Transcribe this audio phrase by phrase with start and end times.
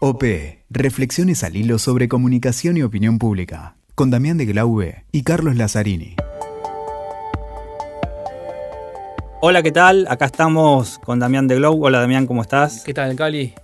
[0.00, 0.22] OP.
[0.70, 3.74] Reflexiones al hilo sobre comunicación y opinión pública.
[3.96, 6.14] Con Damián de Glaube y Carlos Lazzarini.
[9.40, 10.06] Hola, ¿qué tal?
[10.08, 11.78] Acá estamos con Damián de Globe.
[11.80, 12.84] Hola, Damián, ¿cómo estás?
[12.84, 13.54] ¿Qué tal, Cali?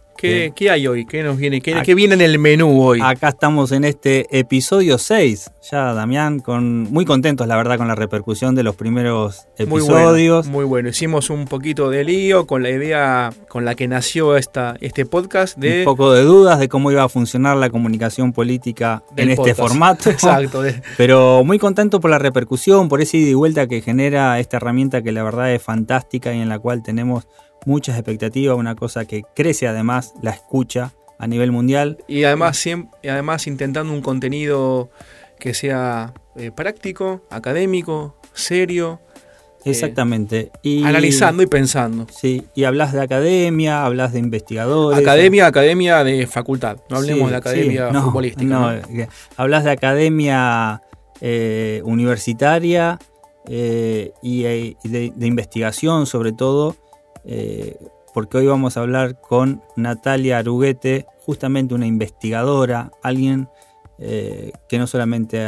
[0.55, 1.05] ¿Qué, hay hoy?
[1.05, 1.61] ¿Qué nos viene?
[1.61, 3.01] ¿Qué, viene en el menú hoy?
[3.03, 5.51] Acá estamos en este episodio 6.
[5.71, 10.47] Ya, Damián, con, muy contentos, la verdad, con la repercusión de los primeros episodios.
[10.47, 14.77] Muy bueno, Hicimos un poquito de lío con la idea con la que nació esta,
[14.81, 15.59] este podcast.
[15.59, 19.55] De, un poco de dudas de cómo iba a funcionar la comunicación política en este
[19.55, 20.09] formato.
[20.11, 20.63] Exacto.
[20.97, 25.03] Pero muy contento por la repercusión, por ese ida y vuelta que genera esta herramienta
[25.03, 27.27] que la verdad es fantástica y en la cual tenemos
[27.67, 31.99] muchas expectativas, una cosa que crece además la escucha a nivel mundial.
[32.09, 32.63] Y además,
[33.03, 34.91] además intentando un contenido
[35.39, 39.01] que sea eh, práctico, académico, serio.
[39.65, 40.51] Eh, Exactamente.
[40.63, 42.07] y, analizando y pensando.
[42.15, 44.99] Sí, y hablas de academia, hablas de investigadores.
[44.99, 48.45] Academia, academia de facultad, no hablemos de academia futbolística.
[48.45, 50.83] No, eh, hablas de academia
[51.85, 52.99] universitaria
[53.47, 56.77] y de, investigación sobre todo
[57.25, 57.77] eh,
[58.13, 63.49] porque hoy vamos a hablar con Natalia Aruguete, justamente una investigadora, alguien
[63.99, 65.39] eh, que no solamente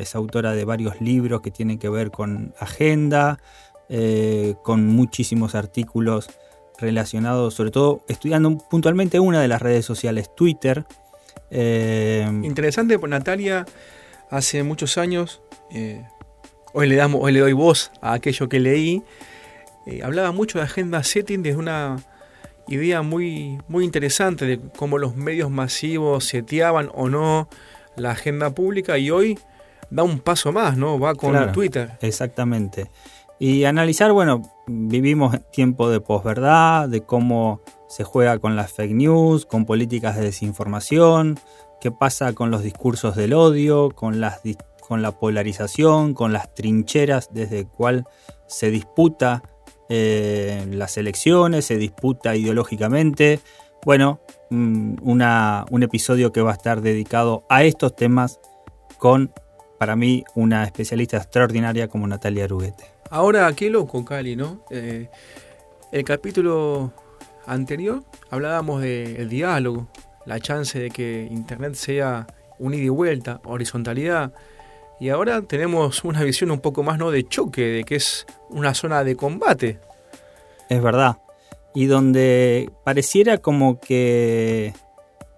[0.00, 3.38] es autora de varios libros que tienen que ver con agenda,
[3.88, 6.28] eh, con muchísimos artículos
[6.78, 10.84] relacionados, sobre todo estudiando puntualmente una de las redes sociales, Twitter.
[11.50, 13.64] Interesante, pues Natalia
[14.28, 15.40] hace muchos años,
[16.72, 19.04] hoy, le damos, hoy le doy voz a aquello que leí,
[19.86, 21.96] eh, hablaba mucho de agenda setting desde una
[22.68, 27.48] idea muy, muy interesante de cómo los medios masivos seteaban o no
[27.96, 29.38] la agenda pública y hoy
[29.90, 30.98] da un paso más, ¿no?
[30.98, 31.92] Va con Twitter.
[32.00, 32.90] Exactamente.
[33.38, 39.44] Y analizar, bueno, vivimos tiempo de posverdad, de cómo se juega con las fake news,
[39.44, 41.38] con políticas de desinformación,
[41.80, 44.40] qué pasa con los discursos del odio, con, las,
[44.80, 48.06] con la polarización, con las trincheras desde el cual
[48.46, 49.42] se disputa
[49.88, 53.40] eh, las elecciones, se disputa ideológicamente.
[53.84, 58.40] Bueno, mm, un episodio que va a estar dedicado a estos temas
[58.98, 59.32] con,
[59.78, 62.84] para mí, una especialista extraordinaria como Natalia Aruguete.
[63.10, 64.64] Ahora, qué loco, Cali, ¿no?
[64.70, 65.08] Eh,
[65.92, 66.92] el capítulo
[67.46, 69.88] anterior hablábamos del diálogo,
[70.24, 72.26] la chance de que Internet sea
[72.58, 74.32] un ida y vuelta, horizontalidad.
[75.04, 77.10] Y ahora tenemos una visión un poco más ¿no?
[77.10, 79.78] de choque, de que es una zona de combate.
[80.70, 81.18] Es verdad.
[81.74, 84.72] Y donde pareciera como que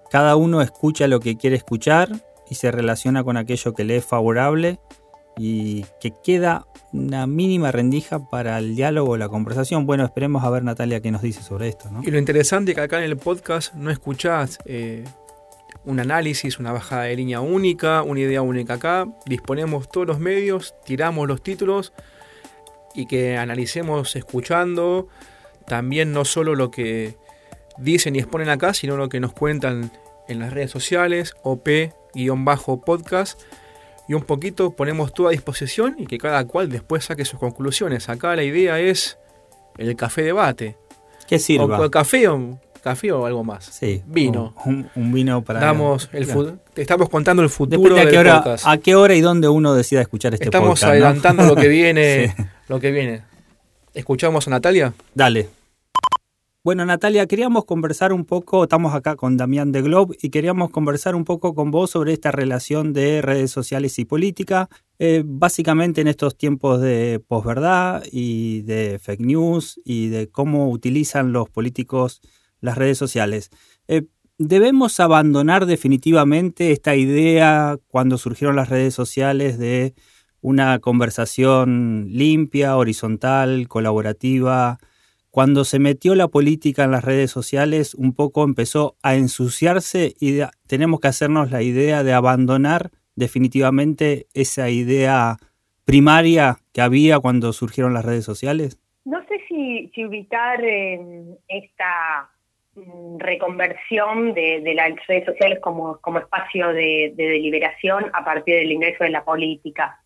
[0.08, 2.10] cada uno escucha lo que quiere escuchar
[2.48, 4.78] y se relaciona con aquello que le es favorable
[5.36, 9.84] y que queda una mínima rendija para el diálogo o la conversación.
[9.84, 11.90] Bueno, esperemos a ver Natalia qué nos dice sobre esto.
[12.04, 15.02] Y lo interesante es que acá en el podcast no escuchás eh,
[15.86, 19.06] un análisis, una bajada de línea única, una idea única acá.
[19.24, 21.92] Disponemos todos los medios, tiramos los títulos
[22.94, 25.08] y que analicemos escuchando
[25.66, 27.16] también no solo lo que
[27.78, 29.92] dicen y exponen acá, sino lo que nos cuentan
[30.28, 33.40] en las redes sociales, OP-podcast.
[34.08, 38.08] Y un poquito ponemos todo a disposición y que cada cual después saque sus conclusiones.
[38.08, 39.18] Acá la idea es
[39.78, 40.76] el café debate.
[41.28, 41.80] ¿Qué sirva?
[41.84, 43.64] O café o café o algo más.
[43.64, 44.02] Sí.
[44.06, 44.54] Vino.
[44.64, 45.58] Un, vino para.
[45.58, 46.28] Damos el
[46.72, 50.00] te estamos contando el futuro a qué hora, A qué hora y dónde uno decida
[50.00, 50.94] escuchar este estamos podcast.
[50.94, 52.34] Estamos adelantando lo que viene.
[52.68, 53.22] Lo que viene.
[53.94, 54.92] ¿Escuchamos a Natalia?
[55.14, 55.48] Dale.
[56.64, 61.14] Bueno, Natalia, queríamos conversar un poco, estamos acá con Damián de Globe y queríamos conversar
[61.14, 64.68] un poco con vos sobre esta relación de redes sociales y política.
[64.98, 71.32] Eh, básicamente en estos tiempos de posverdad y de fake news y de cómo utilizan
[71.32, 72.20] los políticos
[72.60, 73.50] las redes sociales.
[73.88, 74.02] Eh,
[74.38, 79.94] ¿Debemos abandonar definitivamente esta idea cuando surgieron las redes sociales de
[80.42, 84.76] una conversación limpia, horizontal, colaborativa?
[85.30, 90.40] Cuando se metió la política en las redes sociales, un poco empezó a ensuciarse y
[90.66, 95.38] tenemos que hacernos la idea de abandonar definitivamente esa idea
[95.86, 98.78] primaria que había cuando surgieron las redes sociales?
[99.06, 100.62] No sé si, ubicar
[101.48, 102.35] esta Mm,
[103.18, 109.24] reconversión de, las redes sociales como, espacio de, deliberación a partir del ingreso de la
[109.24, 110.00] política,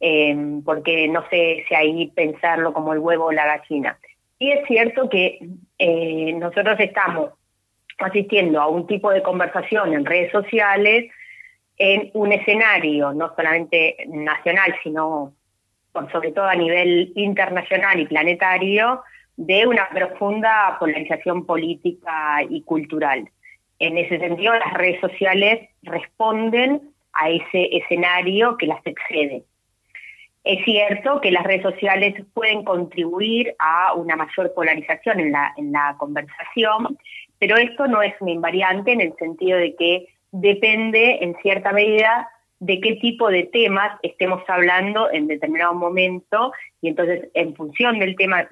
[0.00, 3.98] eh, porque no sé si ahí pensarlo como el huevo o la gallina.
[4.38, 5.38] Y es cierto que
[5.78, 7.30] eh, nosotros estamos
[7.98, 11.10] asistiendo a un tipo de conversación en redes sociales
[11.76, 15.34] en un escenario no solamente nacional, sino
[16.12, 19.02] sobre todo a nivel internacional y planetario,
[19.36, 23.28] de una profunda polarización política y cultural.
[23.78, 26.82] en ese sentido las redes sociales responden
[27.14, 29.44] a ese escenario que las excede.
[30.44, 35.72] Es cierto que las redes sociales pueden contribuir a una mayor polarización en la, en
[35.72, 36.98] la conversación,
[37.38, 42.28] pero esto no es una invariante en el sentido de que depende en cierta medida
[42.58, 46.52] de qué tipo de temas estemos hablando en determinado momento
[46.82, 48.46] y entonces en función del tema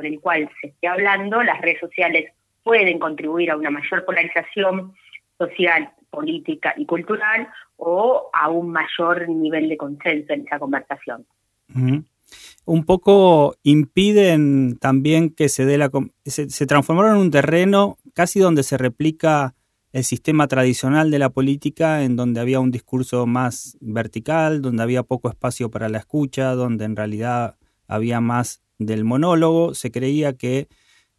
[0.00, 2.32] sobre el cual se esté hablando, las redes sociales
[2.62, 4.94] pueden contribuir a una mayor polarización
[5.36, 11.26] social, política y cultural o a un mayor nivel de consenso en esa conversación.
[12.64, 15.90] Un poco impiden también que se dé la...
[16.24, 19.54] Se, se transformaron en un terreno casi donde se replica
[19.92, 25.02] el sistema tradicional de la política, en donde había un discurso más vertical, donde había
[25.02, 27.56] poco espacio para la escucha, donde en realidad
[27.86, 29.74] había más del monólogo.
[29.74, 30.68] Se creía que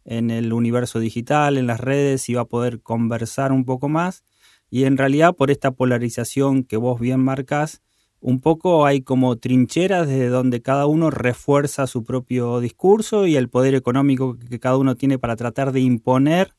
[0.04, 4.24] en el universo digital, en las redes, iba a poder conversar un poco más.
[4.68, 7.80] Y en realidad, por esta polarización que vos bien marcás,
[8.20, 13.48] un poco hay como trincheras desde donde cada uno refuerza su propio discurso y el
[13.48, 16.54] poder económico que cada uno tiene para tratar de imponer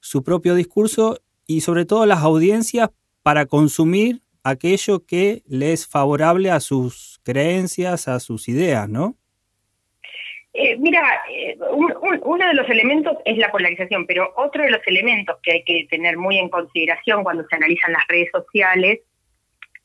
[0.00, 2.90] su propio discurso y sobre todo las audiencias
[3.22, 9.16] para consumir aquello que le es favorable a sus creencias, a sus ideas, ¿no?
[10.52, 11.56] Eh, mira, eh,
[12.22, 15.86] uno de los elementos es la polarización, pero otro de los elementos que hay que
[15.88, 19.00] tener muy en consideración cuando se analizan las redes sociales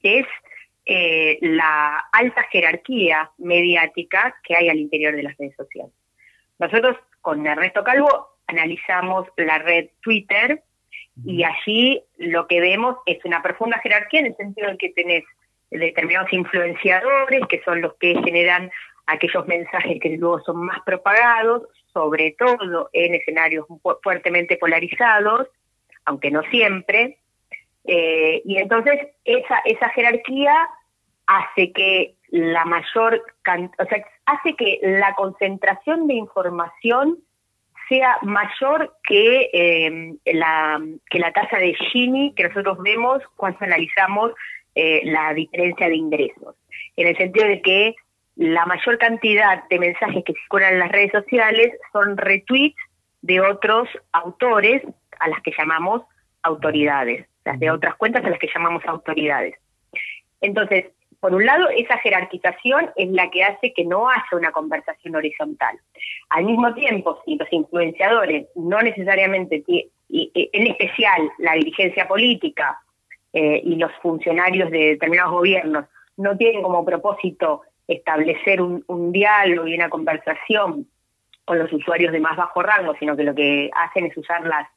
[0.01, 0.25] es
[0.87, 5.93] eh, la alta jerarquía mediática que hay al interior de las redes sociales.
[6.57, 10.63] Nosotros con Ernesto Calvo analizamos la red Twitter
[11.25, 15.23] y allí lo que vemos es una profunda jerarquía en el sentido de que tenés
[15.69, 18.71] determinados influenciadores que son los que generan
[19.07, 21.63] aquellos mensajes que luego son más propagados,
[21.93, 23.65] sobre todo en escenarios
[24.03, 25.47] fuertemente polarizados,
[26.05, 27.19] aunque no siempre.
[27.85, 30.67] Eh, y entonces esa, esa jerarquía
[31.27, 33.23] hace que la mayor,
[33.77, 37.19] o sea, hace que la concentración de información
[37.87, 44.31] sea mayor que, eh, la, que la tasa de Gini que nosotros vemos cuando analizamos
[44.73, 46.55] eh, la diferencia de ingresos.
[46.97, 47.95] En el sentido de que
[48.35, 52.75] la mayor cantidad de mensajes que circulan en las redes sociales son retweets
[53.21, 54.83] de otros autores
[55.19, 56.03] a las que llamamos
[56.43, 59.55] autoridades, las de otras cuentas a las que llamamos autoridades.
[60.41, 60.85] Entonces,
[61.19, 65.79] por un lado, esa jerarquización es la que hace que no haya una conversación horizontal.
[66.29, 72.79] Al mismo tiempo, si los influenciadores no necesariamente, en especial la dirigencia política
[73.33, 75.85] eh, y los funcionarios de determinados gobiernos,
[76.17, 80.87] no tienen como propósito establecer un, diálogo y una conversación
[81.43, 84.67] con los usuarios de más bajo rango, sino que lo que hacen es usar las,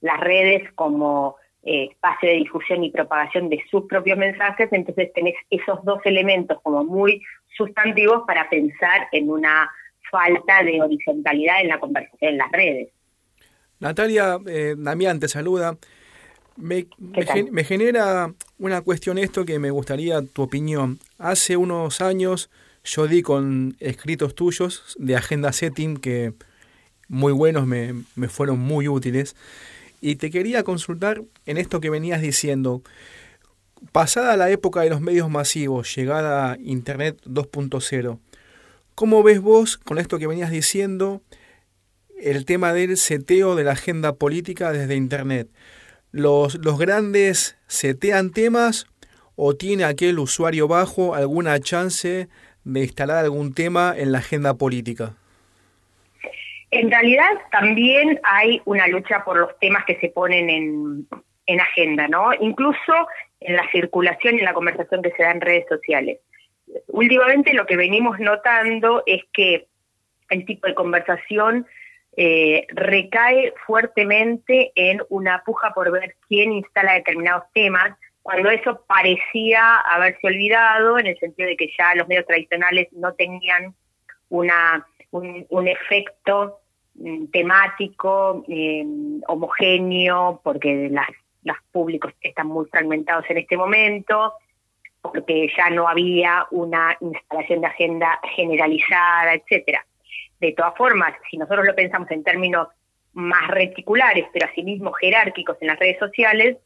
[0.00, 5.34] las redes como eh, espacio de difusión y propagación de sus propios mensajes, entonces tenés
[5.48, 7.22] esos dos elementos como muy
[7.56, 9.70] sustantivos para pensar en una
[10.10, 12.88] falta de horizontalidad en la conversación en las redes.
[13.80, 15.76] Natalia, eh, Damián te saluda.
[16.56, 16.86] Me,
[17.50, 20.98] me, genera una cuestión esto que me gustaría tu opinión.
[21.18, 22.50] Hace unos años
[22.84, 26.34] yo di con escritos tuyos de agenda setting que
[27.08, 29.36] muy buenos, me, me fueron muy útiles.
[30.00, 32.82] Y te quería consultar en esto que venías diciendo.
[33.92, 38.18] Pasada la época de los medios masivos, llegada Internet 2.0,
[38.94, 41.20] ¿cómo ves vos con esto que venías diciendo
[42.20, 45.48] el tema del seteo de la agenda política desde Internet?
[46.12, 48.86] ¿Los, los grandes setean temas
[49.34, 52.28] o tiene aquel usuario bajo alguna chance
[52.64, 55.14] de instalar algún tema en la agenda política?
[56.70, 62.32] En realidad también hay una lucha por los temas que se ponen en, agenda, ¿no?
[62.40, 62.94] Incluso
[63.40, 66.18] en la circulación y en la conversación que se da en redes sociales.
[66.86, 69.66] Últimamente lo que venimos notando es que
[70.30, 71.66] el tipo de conversación
[72.16, 79.78] eh, recae fuertemente en una puja por ver quién instala determinados temas, cuando eso parecía
[79.78, 83.74] haberse olvidado, en el sentido de que ya los medios tradicionales no tenían
[84.28, 86.62] una, un efecto
[86.94, 88.84] Mm, temático, eh,
[89.26, 91.08] homogéneo, porque las,
[91.42, 94.34] los públicos están muy fragmentados en este momento,
[95.00, 99.84] porque ya no había una instalación de agenda generalizada, etcétera.
[100.42, 102.66] De todas formas, si nosotros lo pensamos en términos
[103.12, 106.56] más reticulares, pero asimismo jerárquicos en las redes sociales,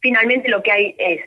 [0.00, 1.20] finalmente lo que hay es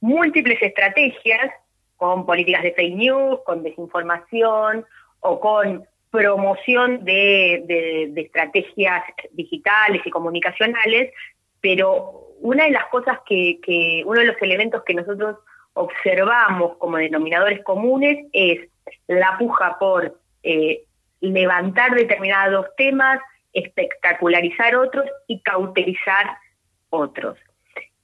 [0.00, 1.54] múltiples estrategias
[1.96, 4.84] con políticas de fake news, con desinformación
[5.20, 11.14] o con promoción de, estrategias digitales y comunicacionales,
[11.62, 15.38] pero una de las cosas que, que, uno de los elementos que nosotros
[15.72, 18.68] observamos como denominadores comunes es
[19.06, 20.85] la puja por eh,
[21.20, 23.20] levantar determinados temas,
[23.52, 26.36] espectacularizar otros y cauterizar
[26.90, 27.38] otros.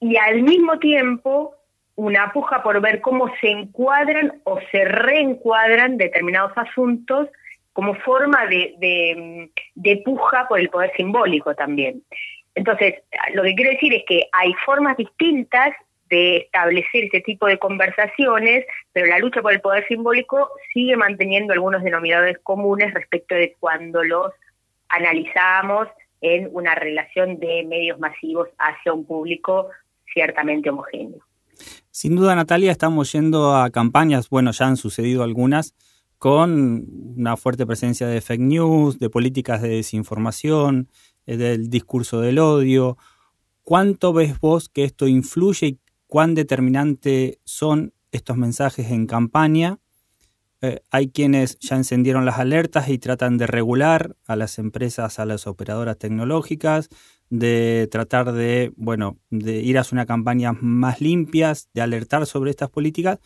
[0.00, 1.54] Y al mismo tiempo,
[1.95, 7.28] una puja por ver cómo se encuadran o se reencuadran determinados asuntos
[7.73, 12.02] como forma de, de, puja por el poder simbólico también.
[12.54, 12.97] Entonces,
[13.35, 15.75] lo que quiero decir es que hay formas distintas
[16.12, 21.54] de establecer este tipo de conversaciones, pero la lucha por el poder simbólico sigue manteniendo
[21.54, 24.31] algunos denominadores comunes respecto de cuando los
[24.90, 25.88] analizamos
[26.21, 29.71] en una relación de medios masivos hacia un público
[30.12, 31.21] ciertamente homogéneo.
[31.90, 35.75] Sin duda, Natalia, estamos yendo a campañas, bueno, ya han sucedido algunas,
[36.19, 36.85] con
[37.16, 40.88] una fuerte presencia de fake news, de políticas de desinformación,
[41.25, 42.99] eh, del discurso del odio.
[43.62, 45.78] ¿Cuánto ves vos que esto influye y
[46.12, 49.78] cuán determinante son estos mensajes en campaña?
[50.61, 55.25] Eh, hay quienes ya encendieron las alertas y tratan de regular a las empresas, a
[55.25, 56.90] las operadoras tecnológicas,
[57.31, 62.69] de tratar de, bueno, de ir a una campañas más limpias, de alertar sobre estas
[62.69, 63.19] políticas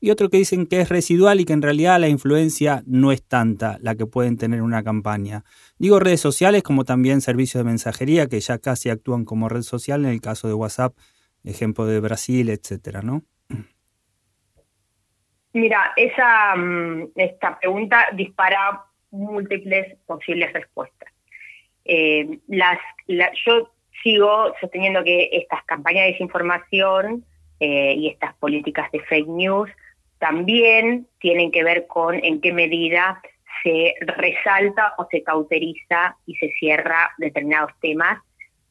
[0.00, 3.22] y otro que dicen que es residual y que en realidad la influencia no es
[3.22, 5.44] tanta la que pueden tener una campaña.
[5.78, 10.04] Digo redes sociales como también servicios de mensajería que ya casi actúan como red social
[10.04, 10.96] en el caso de WhatsApp,
[11.44, 13.22] ejemplo de Brasil, etcétera, ¿no?
[15.52, 21.12] Mira, esa mm, esta pregunta dispara múltiples posibles respuestas.
[21.84, 22.78] Eh, las,
[23.44, 23.70] yo
[24.02, 27.24] sigo sosteniendo que estas campañas de desinformación
[27.60, 29.70] eh, y estas políticas de fake news
[30.18, 33.20] también tienen que ver con en qué medida
[33.62, 38.20] se resalta o se cauteriza y se cierra determinados temas.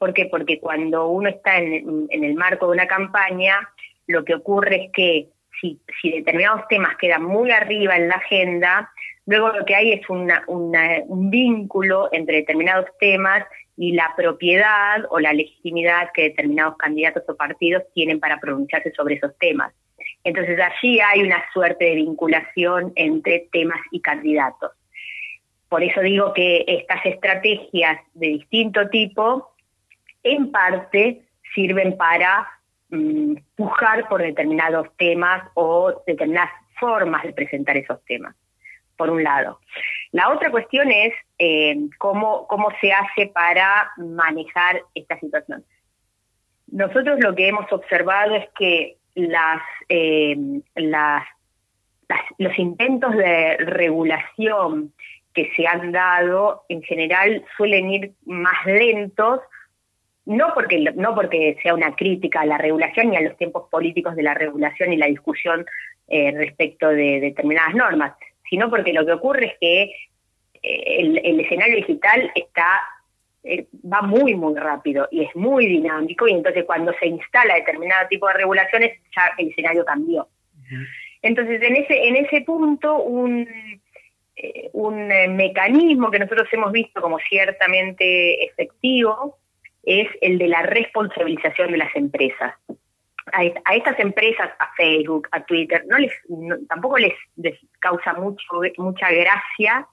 [0.02, 0.26] ¿Por qué?
[0.26, 3.70] Porque cuando uno está en, el marco de una campaña,
[4.08, 5.28] lo que ocurre es que
[5.62, 8.92] si, determinados temas quedan muy arriba en la agenda,
[9.28, 13.46] luego lo que hay es un vínculo entre determinados temas
[13.78, 19.18] y la propiedad o la legitimidad que determinados candidatos o partidos tienen para pronunciarse sobre
[19.18, 19.72] esos temas.
[20.24, 24.72] Entonces allí hay una suerte de vinculación entre temas y candidatos.
[25.70, 29.52] Por eso digo que estas estrategias de distinto tipo,
[30.24, 31.22] en parte,
[31.54, 32.48] sirven para
[32.90, 38.36] mm, pujar por determinados temas o determinadas formas de presentar esos temas,
[38.98, 39.60] por un lado.
[40.12, 45.64] La otra cuestión es eh, cómo, cómo se hace para manejar esta situación.
[46.72, 51.24] Nosotros lo que hemos observado es que eh, las,
[52.38, 54.94] los intentos de regulación
[55.34, 59.40] que se han dado en general suelen ir más lentos,
[60.26, 64.16] no porque, no porque sea una crítica a la regulación ni a los tiempos políticos
[64.16, 65.66] de la regulación y la discusión
[66.08, 68.14] eh, respecto de determinadas normas,
[68.50, 69.82] sino porque lo que ocurre es que
[70.64, 72.82] eh, el escenario digital está
[73.44, 78.08] eh, va muy, muy rápido y es muy dinámico y entonces cuando se instala determinado
[78.08, 80.28] tipo de regulaciones ya el escenario cambió.
[81.24, 83.48] Entonces en ese, en ese punto un,
[84.36, 89.40] eh, un mecanismo que nosotros hemos visto como ciertamente efectivo
[89.84, 92.54] es el de la responsabilización de las empresas.
[93.34, 96.12] A, estas empresas, a Facebook, a Twitter, no les,
[96.68, 97.14] tampoco les,
[97.80, 98.46] causa mucho,
[98.78, 99.88] mucha gracia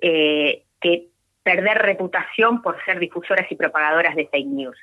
[0.00, 1.06] que
[1.42, 4.76] perder reputación por ser difusoras y propagadoras de fake news.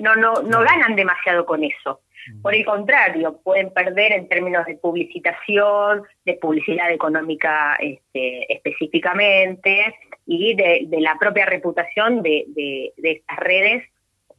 [0.00, 2.00] no, no, no, ganan demasiado con eso.
[2.42, 9.94] Por el contrario, pueden perder en términos de publicitación, de publicidad económica este, específicamente
[10.26, 13.84] y de, la propia reputación de, estas redes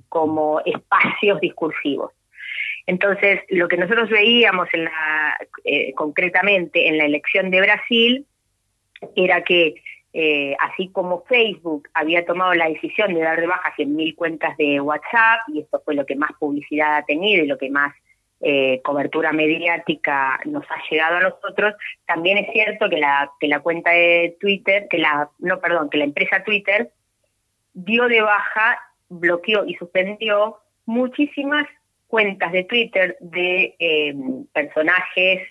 [0.09, 2.11] como espacios discursivos.
[2.87, 8.25] Entonces, lo que nosotros veíamos en la, eh, concretamente en la elección de Brasil
[9.15, 9.75] era que
[10.13, 14.81] eh, así como Facebook había tomado la decisión de dar de baja 100.000 cuentas de
[14.81, 17.93] WhatsApp, y esto fue lo que más publicidad ha tenido y lo que más
[18.41, 23.59] eh, cobertura mediática nos ha llegado a nosotros, también es cierto que la, que la
[23.59, 26.91] cuenta de Twitter, que la, no, perdón, que la empresa Twitter
[27.73, 28.79] dio de baja,
[29.09, 31.67] bloqueó y suspendió muchísimas
[32.07, 34.13] cuentas de Twitter de eh,
[34.53, 35.47] personajes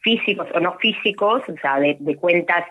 [0.00, 2.64] físicos o no físicos, o sea, de cuentas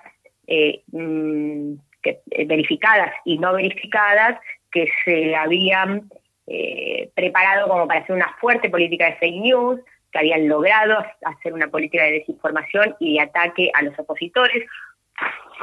[0.54, 4.38] eh, mm, eh, verificadas y no verificadas
[4.70, 6.10] que se habían
[6.54, 9.80] eh, preparado como para hacer una fuerte política de fake news,
[10.12, 10.94] que habían logrado
[11.24, 14.64] hacer una política de desinformación y de ataque a los opositores,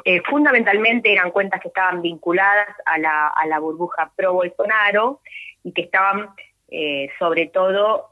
[0.04, 5.20] Eh, fundamentalmente eran cuentas que estaban vinculadas a la, la burbuja pro-Bolsonaro
[5.64, 6.30] y que estaban
[6.70, 8.10] eh, sobre todo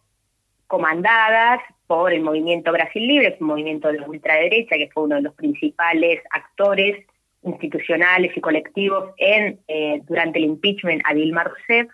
[0.66, 5.35] comandadas por el movimiento Brasil Libre, un movimiento de ultraderecha que fue uno de los
[5.35, 7.06] principales actores
[7.42, 11.88] institucionales y colectivos en eh, durante el impeachment a Dilma Rousseff,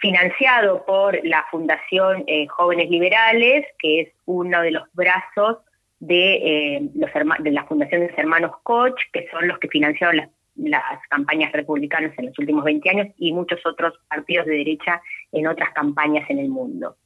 [0.00, 5.58] financiado por la Fundación eh, Jóvenes Liberales, que es uno de los brazos
[6.00, 6.34] de,
[6.76, 10.82] eh, los de la Fundación de los Hermanos Koch, que son los que financiaron las,
[11.08, 15.02] campañas republicanas en los últimos 20 años y muchos otros partidos de derecha
[15.32, 16.96] en otras campañas en el mundo.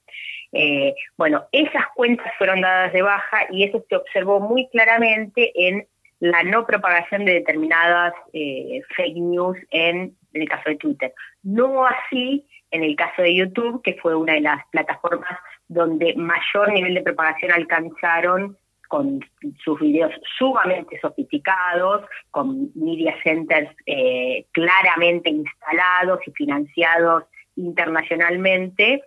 [0.52, 5.86] Eh, bueno, esas cuentas fueron dadas de baja y eso se observó muy claramente en
[6.21, 11.14] la no propagación de determinadas eh, fake news en, el caso de Twitter.
[11.42, 16.73] No así en el caso de YouTube, que fue una de las plataformas donde mayor
[16.73, 18.56] nivel de propagación alcanzaron
[18.88, 19.21] con
[19.64, 27.25] sus videos sumamente sofisticados, con media centers eh, claramente instalados y financiados
[27.56, 29.04] internacionalmente,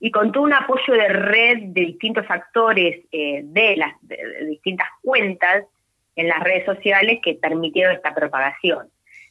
[0.00, 3.94] y con todo un apoyo de red de distintos actores eh, de las
[4.48, 5.64] distintas cuentas
[6.20, 8.88] en las redes sociales que permitieron esta propagación.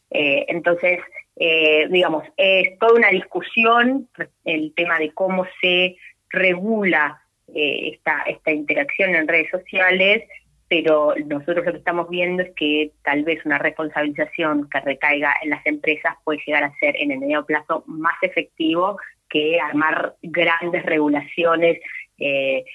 [0.10, 1.00] Eh, entonces,
[1.36, 4.10] eh, digamos, es toda una discusión
[4.44, 5.96] el tema de cómo se
[6.30, 10.24] regula esta, esta interacción en redes sociales,
[10.68, 15.50] pero nosotros lo que estamos viendo es que tal vez una responsabilización que recaiga en
[15.50, 18.98] las empresas puede llegar a ser en el medio plazo más efectivo
[19.30, 21.80] que armar grandes regulaciones
[22.20, 22.66] eh,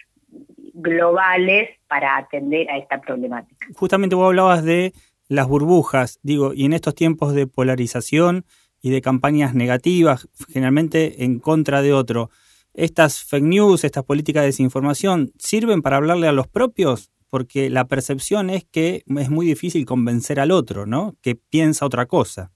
[0.75, 3.67] globales para atender a esta problemática.
[3.75, 4.93] Justamente vos hablabas de
[5.29, 8.45] las burbujas, digo, y en estos tiempos de polarización
[8.83, 12.29] y de campañas negativas, generalmente en contra de otro,
[12.75, 17.11] ¿estas fake news, estas políticas de desinformación, sirven para hablarle a los propios?
[17.31, 21.15] Porque la percepción es que es muy difícil convencer al otro, ¿no?
[21.23, 22.51] Que piensa otra cosa.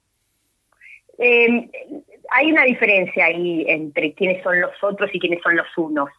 [1.18, 1.70] Eh,
[2.30, 6.10] hay una diferencia ahí entre quiénes son los otros y quiénes son los unos.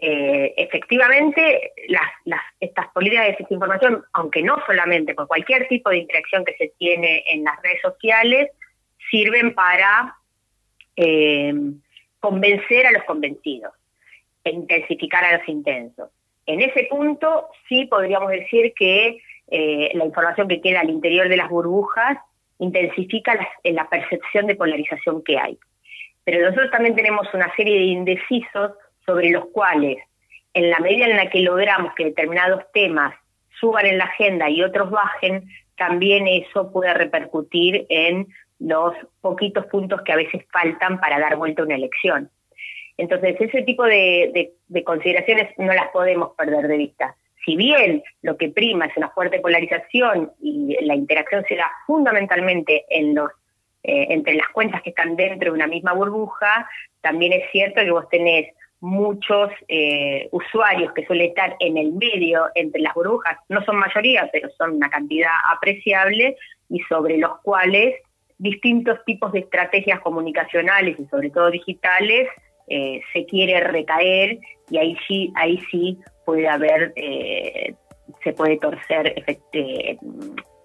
[0.00, 6.44] Eh, efectivamente, las, estas políticas de desinformación, aunque no solamente por cualquier tipo de interacción
[6.44, 8.50] que se tiene en las redes sociales,
[9.10, 10.14] sirven para
[10.96, 11.52] eh,
[12.20, 13.72] convencer a los convencidos,
[14.44, 16.10] e intensificar a los intensos.
[16.46, 19.18] En ese punto sí podríamos decir que
[19.50, 22.18] eh, la información que queda al interior de las burbujas
[22.58, 25.58] intensifica la, percepción de polarización que hay.
[26.24, 28.72] Pero nosotros también tenemos una serie de indecisos
[29.08, 29.96] sobre los cuales,
[30.52, 33.14] en la medida en la que logramos que determinados temas
[33.58, 38.26] suban en la agenda y otros bajen, también eso puede repercutir en
[38.58, 42.30] los poquitos puntos que a veces faltan para dar vuelta a una elección.
[42.98, 44.52] Entonces, ese tipo de
[44.84, 47.16] consideraciones no las podemos perder de vista
[47.48, 52.84] si bien lo que prima es una fuerte polarización y la interacción se da fundamentalmente
[52.90, 53.26] eh,
[53.82, 56.68] entre las cuentas que están dentro de una misma burbuja,
[57.00, 62.46] también es cierto que vos tenés muchos eh, usuarios que suelen estar en el medio
[62.54, 66.36] entre las burbujas, no son mayoría, pero son una cantidad apreciable
[66.68, 67.96] y sobre los cuales
[68.38, 72.28] distintos tipos de estrategias comunicacionales y sobre todo digitales
[72.68, 74.38] eh, se quiere recaer
[74.70, 77.74] y ahí sí, ahí sí puede haber, eh,
[78.22, 79.24] se puede torcer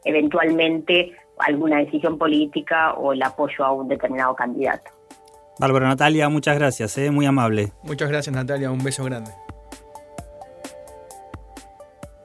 [0.04, 4.92] eventualmente alguna decisión política o el apoyo a un determinado candidato.
[5.60, 7.12] Bárbara Natalia, muchas gracias, ¿eh?
[7.12, 7.74] muy amable.
[7.84, 9.32] Muchas gracias Natalia, un beso grande.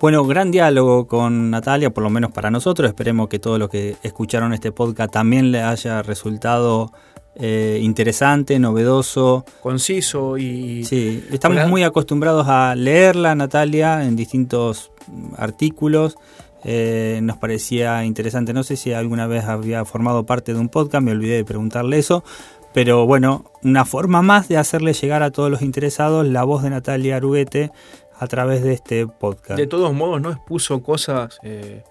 [0.00, 2.88] Bueno, gran diálogo con Natalia, por lo menos para nosotros.
[2.88, 6.92] Esperemos que todos los que escucharon este podcast también le haya resultado
[7.34, 9.44] eh, interesante, novedoso.
[9.60, 10.84] Conciso y...
[10.84, 14.92] Sí, estamos muy acostumbrados a leerla, Natalia, en distintos
[15.36, 16.16] artículos.
[16.64, 21.04] Eh, nos parecía interesante, no sé si alguna vez había formado parte de un podcast,
[21.04, 22.24] me olvidé de preguntarle eso,
[22.72, 26.70] pero bueno, una forma más de hacerle llegar a todos los interesados la voz de
[26.70, 27.70] Natalia Aruguete
[28.18, 29.58] a través de este podcast.
[29.58, 31.38] De todos modos, no expuso cosas...
[31.42, 31.82] Eh,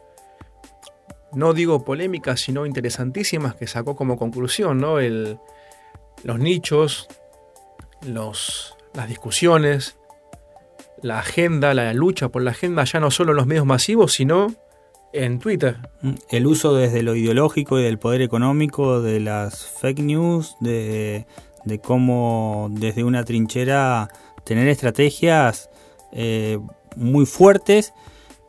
[1.34, 5.00] no digo polémicas, sino interesantísimas que sacó como conclusión, ¿no?
[5.00, 5.38] El,
[6.24, 7.08] los nichos,
[8.02, 9.98] los, las discusiones,
[11.02, 14.54] la agenda, la lucha por la agenda, ya no solo en los medios masivos, sino
[15.18, 15.78] en Twitter.
[16.30, 21.26] El uso desde lo ideológico y del poder económico, de las fake news, de,
[21.66, 24.10] de cómo desde una trinchera
[24.44, 25.70] tener estrategias
[26.12, 26.60] eh,
[26.96, 27.94] muy fuertes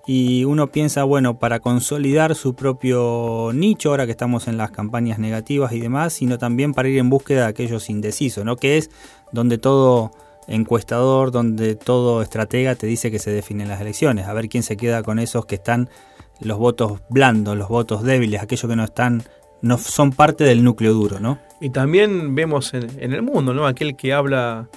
[0.06, 5.18] y uno piensa, bueno, para consolidar su propio nicho, ahora que estamos en las campañas
[5.18, 8.56] negativas y demás, sino también para ir en búsqueda de aquellos indecisos, ¿no?
[8.56, 8.90] Que es
[9.32, 10.12] donde todo
[10.46, 14.78] encuestador, donde todo estratega te dice que se definen las elecciones, a ver quién se
[14.78, 15.90] queda con esos que están
[16.40, 19.22] los votos blandos, los votos débiles, aquellos que no están,
[19.62, 21.38] no son parte del núcleo duro, ¿no?
[21.60, 23.66] Y también vemos en, el mundo, ¿no?
[23.66, 24.68] Aquel que habla,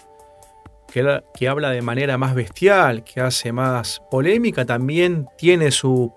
[0.92, 6.14] que, habla de manera más bestial, que hace más polémica, también tiene su,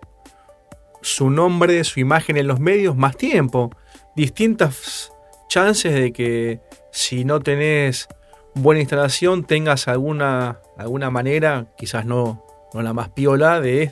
[1.02, 3.70] su nombre, su imagen en los medios más tiempo.
[4.16, 5.12] Distintas
[5.48, 8.08] chances de que si no tenés
[8.54, 13.82] buena instalación tengas alguna, alguna manera, quizás no, no la más piola, de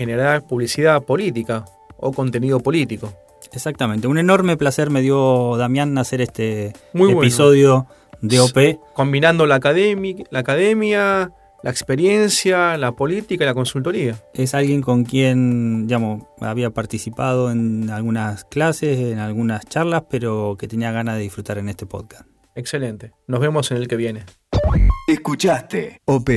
[0.00, 1.66] generar publicidad política
[1.98, 3.12] o contenido político.
[3.52, 7.86] Exactamente, un enorme placer me dio Damián hacer este episodio
[8.22, 8.80] de OP.
[8.94, 11.32] Combinando la, academia, la academia,
[11.62, 14.16] la experiencia, la política y la consultoría.
[14.32, 20.66] Es alguien con quien, digamos, había participado en algunas clases, en algunas charlas, pero que
[20.66, 22.26] tenía ganas de disfrutar en este podcast.
[22.54, 23.12] Excelente.
[23.26, 24.24] Nos vemos en el que viene.
[25.06, 26.30] Escuchaste OP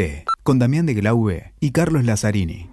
[0.43, 2.72] con Damián de Glaube y Carlos Lazzarini.